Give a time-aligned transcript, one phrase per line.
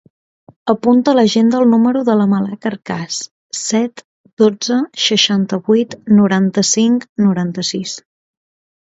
[0.73, 3.17] Apunta a l'agenda el número de la Malak Arcas:
[3.59, 4.03] set,
[4.43, 4.77] dotze,
[5.09, 7.95] seixanta-vuit, noranta-cinc, noranta-sis.